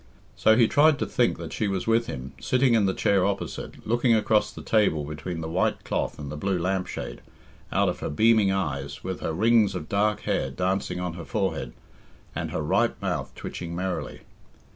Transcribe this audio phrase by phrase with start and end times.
[0.35, 3.85] So he tried to think that she was with him, sitting in the chair opposite,
[3.85, 7.21] looking across the table between the white cloth and the blue lamp shade,
[7.71, 11.73] out of her beaming eyes, with her rings of dark hair dancing on her forehead,
[12.35, 14.21] and her ripe mouth twitching merrily.